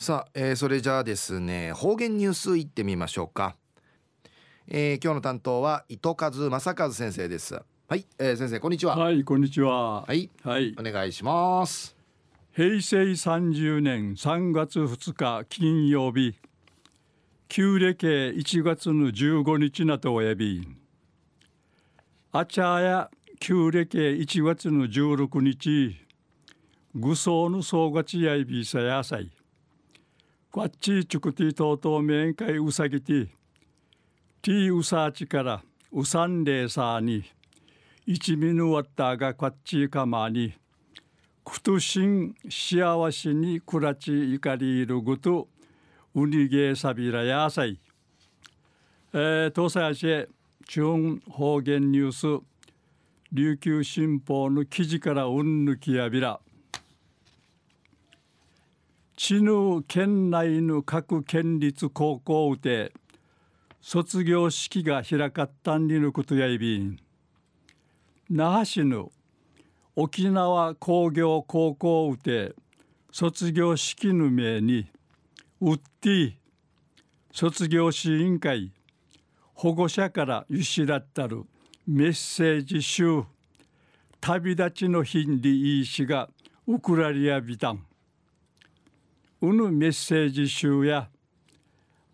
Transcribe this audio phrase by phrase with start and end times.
[0.00, 3.56] さあ、えー、それじゃあですね方言ニュースいってみましょうか、
[4.68, 7.60] えー、今日の担当は糸数正和先生です。
[7.88, 8.96] はい、えー、先生こんにちは。
[8.96, 10.02] はいこんにちは。
[10.02, 11.96] はい、はい、お願いします。
[12.52, 16.36] 平成30年3月2日金曜日
[17.48, 20.64] 旧暦1月の15日なとおやび。
[22.30, 23.10] あちゃや
[23.40, 25.96] 旧暦1月の16日
[26.94, 29.32] 愚僧の総勝ちやいびさやさい
[30.50, 33.26] こっちちゅくてとうとう面会うさぎて
[34.40, 37.22] ティーウサーチからうさんでさに
[38.06, 40.54] 一味のわったがこっちかまに
[41.44, 45.48] くとしん幸せにくらちいかりいるぐと
[46.14, 47.78] うにげさびらやさい。
[49.12, 50.28] えー、東西足へ
[50.66, 52.44] 中方言ニュース
[53.32, 56.40] 琉球新報の記事からうんぬきやびら
[59.20, 62.92] 知ぬ県内の各県立高校で
[63.80, 67.00] 卒業式が開かったんにぬことやいびん。
[68.30, 69.10] 那覇市の
[69.96, 72.54] 沖縄工業高校で
[73.10, 74.88] 卒業式の名に
[75.60, 76.32] ウッディ
[77.32, 78.70] 卒業試委員会
[79.52, 81.42] 保護者からゆしらったる
[81.88, 83.24] メッセージ集
[84.20, 86.30] 旅立ちの日にいいしが
[86.68, 87.84] ウクラリアビタン
[89.40, 91.08] うぬメッセージ集や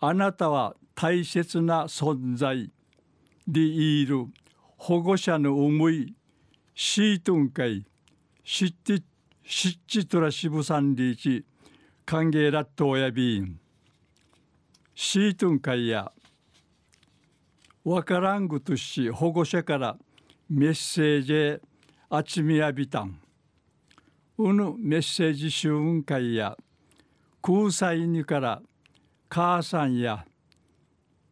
[0.00, 2.70] あなたは大切な存在
[3.48, 4.26] でいる
[4.76, 6.14] 保護者の思い
[6.74, 7.86] シートン会
[8.42, 9.02] シッティ
[9.42, 11.44] シッチトラシブサンリーチ
[12.06, 13.58] 歓迎ラット親ビーン
[14.94, 16.12] シートン会や
[17.84, 19.96] わからんぐとし保護者から
[20.48, 21.62] メッセージ
[22.10, 23.18] あちみやびたん。
[24.38, 26.56] うぬメッセージ集運会や
[27.46, 28.62] 空才にから
[29.28, 30.24] 母さんや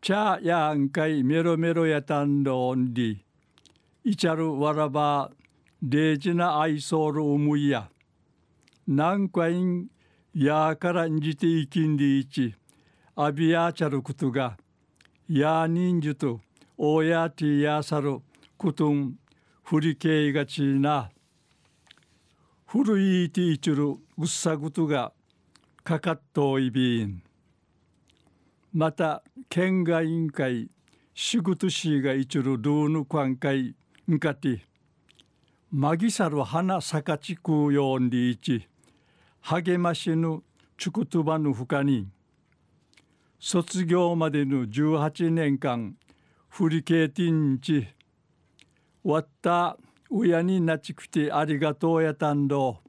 [0.00, 3.24] チャーやんかいメロメロやたんどんり
[4.04, 5.32] いちゃるわらば
[5.82, 7.90] デジな愛想る思いや
[8.86, 9.88] 何回ん
[10.32, 12.54] やからんじていきんりいち
[13.16, 14.56] あびやちゃることが
[15.28, 16.40] やにんじゅと
[16.78, 18.20] おやてやさる
[18.56, 19.16] ことん
[19.64, 21.10] ふりけいがちな
[22.64, 25.12] 古いていちるうっさことが
[25.86, 27.22] かかっといびん。
[28.72, 30.68] また県外委員会
[31.14, 33.76] 仕事しがいちるルーヌ関会
[34.10, 34.66] んかて
[35.70, 38.66] まぎさる花さかちくうよんりいち
[39.42, 40.42] 励ましぬ
[40.76, 42.08] ちくとばぬふかに
[43.38, 45.94] 卒業までの18年間
[46.48, 47.86] 振りけてんち
[49.04, 49.76] わった
[50.10, 52.85] 親になちくてありがとうやたんど。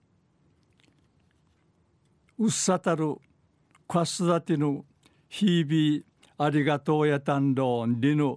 [2.39, 3.15] うっさたる
[3.87, 4.85] 子育ての
[5.27, 6.03] 日々
[6.37, 8.35] ありがとうやたんどんりぬ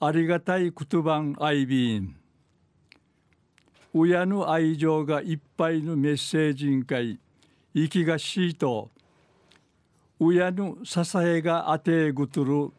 [0.00, 2.16] ありがたい言葉んあいびん。
[3.92, 7.18] 親の愛情がいっぱいのメッセージんかい
[7.74, 8.90] 生きがしいと
[10.18, 12.70] 親の支えがあてぐとる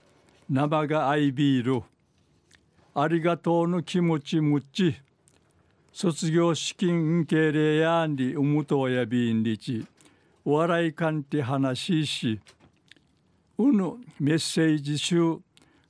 [0.50, 1.84] 生があいびる。
[2.96, 4.96] ありがとうの気持ちむっち
[5.94, 9.85] 卒業資金受け入れやんりうむとやびんりち。
[10.44, 12.40] お笑いかんて話しし
[13.57, 15.38] うぬメッセージ集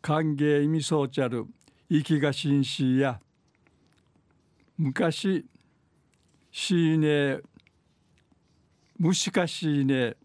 [0.01, 1.45] 歓迎意味そうちゃる
[1.89, 3.19] 生きがしんしや。
[4.77, 5.45] 昔
[6.51, 7.39] しいね
[8.97, 10.15] むしかしいね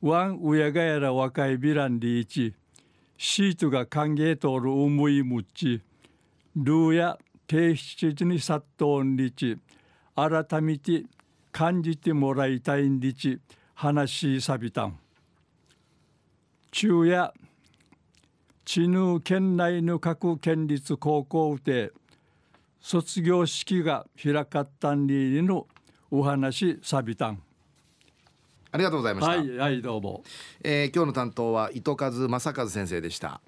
[0.00, 2.54] ワンうやがやら若いビランリーチ
[3.18, 5.82] シートが歓迎とる思いむっち
[6.56, 7.18] ルーや
[7.48, 9.58] 提出に殺到んりち
[10.14, 11.04] 改めて
[11.52, 13.38] 感じてもらいたいんりち
[13.78, 14.98] 話しさびたん。
[16.72, 17.30] 昼夜
[18.64, 21.92] 知ぬ県内の各県立高校で
[22.80, 25.66] 卒業式が開かったんにの
[26.10, 27.42] お話さびたん。
[28.72, 29.30] ありがとうございました。
[29.36, 30.24] はい、はい、どうも、
[30.64, 33.42] えー、今日の担当は糸数正和先生でした